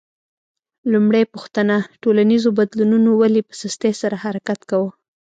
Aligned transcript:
لومړۍ 0.91 1.23
پوښتنه: 1.33 1.75
ټولنیزو 2.01 2.49
بدلونونو 2.59 3.09
ولې 3.21 3.41
په 3.47 3.53
سستۍ 3.61 3.93
سره 4.01 4.15
حرکت 4.23 4.59
کاوه؟ 4.69 4.89